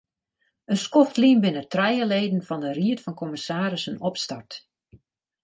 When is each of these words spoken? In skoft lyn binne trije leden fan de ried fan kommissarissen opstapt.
In 0.71 0.79
skoft 0.85 1.15
lyn 1.21 1.41
binne 1.43 1.63
trije 1.73 2.05
leden 2.11 2.45
fan 2.47 2.63
de 2.63 2.71
ried 2.79 2.99
fan 3.03 3.17
kommissarissen 3.21 4.01
opstapt. 4.09 4.53